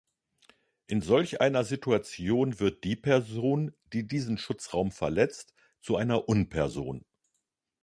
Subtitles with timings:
[0.87, 7.05] In solch einer Situation wird die Person, die diesen Schutzraum verletzt, zu einer Unperson.